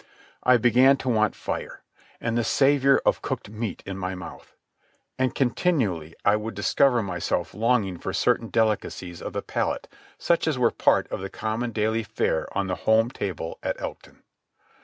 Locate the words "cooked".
3.21-3.51